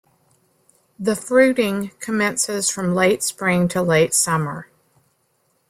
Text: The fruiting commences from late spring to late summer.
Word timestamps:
The 0.97 1.15
fruiting 1.15 1.91
commences 1.99 2.69
from 2.71 2.95
late 2.95 3.21
spring 3.21 3.67
to 3.67 3.83
late 3.83 4.15
summer. 4.15 4.67